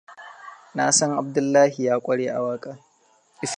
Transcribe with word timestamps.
Na 0.75 0.91
san 0.91 1.11
Abdullahia 1.11 1.89
ya 1.91 1.99
ƙware 1.99 2.29
a 2.29 2.41
waƙa. 2.41 2.79